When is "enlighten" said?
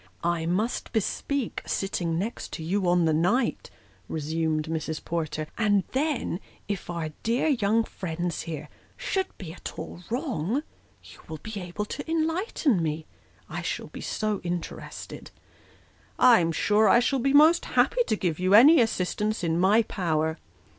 12.09-12.81